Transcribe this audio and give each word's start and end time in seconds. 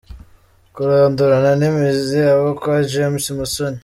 -Kurandurana 0.67 1.51
n’imizi 1.59 2.19
abo 2.33 2.49
kwa 2.59 2.75
James 2.91 3.25
Musoni 3.37 3.79